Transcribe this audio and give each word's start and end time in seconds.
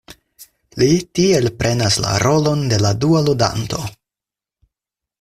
Li 0.81 0.87
tiel 1.19 1.49
prenas 1.59 1.99
la 2.05 2.15
rolon 2.25 2.65
de 2.73 2.83
la 2.87 2.95
dua 3.05 3.23
ludanto. 3.29 3.87